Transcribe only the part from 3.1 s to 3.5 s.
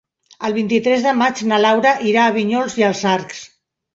Arcs.